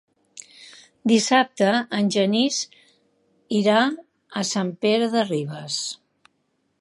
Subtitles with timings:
[1.11, 1.67] Dissabte
[1.97, 2.57] en Genís
[3.59, 3.77] irà
[4.41, 5.81] a Sant Pere de Ribes.